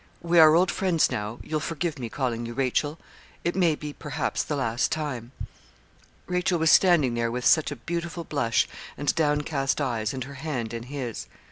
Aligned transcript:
We 0.23 0.39
are 0.39 0.55
old 0.55 0.71
friends 0.71 1.11
now 1.11 1.37
you'll 1.43 1.59
forgive 1.59 1.99
me 1.99 2.09
calling 2.09 2.43
you 2.47 2.55
Rachel 2.55 2.97
it 3.43 3.55
may 3.55 3.75
be 3.75 3.93
perhaps 3.93 4.41
the 4.41 4.55
last 4.55 4.91
time.' 4.91 5.31
Rachel 6.25 6.57
was 6.57 6.71
standing 6.71 7.13
there 7.13 7.29
with 7.29 7.45
such 7.45 7.69
a 7.69 7.75
beautiful 7.75 8.23
blush, 8.23 8.67
and 8.97 9.13
downcast 9.13 9.79
eyes, 9.79 10.11
and 10.11 10.23
her 10.23 10.33
hand 10.41 10.73
in 10.73 10.81
his. 10.89 11.27